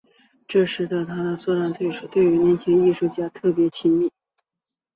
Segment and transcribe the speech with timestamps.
[0.47, 1.71] 这使得他的作坊
[2.11, 4.11] 对于年轻的艺术家特别亲密。